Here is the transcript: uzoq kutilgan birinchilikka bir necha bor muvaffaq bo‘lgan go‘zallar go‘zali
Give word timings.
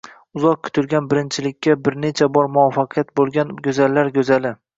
uzoq 0.37 0.61
kutilgan 0.67 1.09
birinchilikka 1.11 1.75
bir 1.89 1.99
necha 2.07 2.29
bor 2.39 2.49
muvaffaq 2.57 2.99
bo‘lgan 3.21 3.53
go‘zallar 3.69 4.13
go‘zali 4.19 4.55